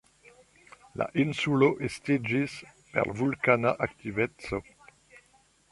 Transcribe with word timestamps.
La 1.01 1.07
insulo 1.23 1.69
estiĝis 1.89 2.57
per 2.95 3.13
vulkana 3.21 3.77
aktiveco. 3.89 4.65